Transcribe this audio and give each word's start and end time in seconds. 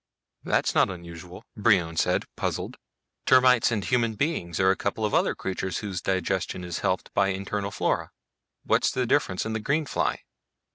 "That's 0.43 0.73
not 0.73 0.89
unusual," 0.89 1.45
Brion 1.55 1.95
said, 1.95 2.25
puzzled. 2.35 2.77
"Termites 3.27 3.69
and 3.71 3.83
human 3.85 4.15
beings 4.15 4.59
are 4.59 4.71
a 4.71 4.75
couple 4.75 5.05
of 5.05 5.13
other 5.13 5.35
creatures 5.35 5.77
whose 5.77 6.01
digestion 6.01 6.63
is 6.63 6.79
helped 6.79 7.13
by 7.13 7.27
internal 7.27 7.69
flora. 7.69 8.09
What's 8.63 8.89
the 8.89 9.05
difference 9.05 9.45
in 9.45 9.53
the 9.53 9.59
green 9.59 9.85
fly?" 9.85 10.23